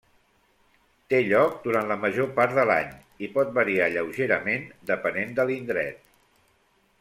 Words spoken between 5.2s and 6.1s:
de l'indret.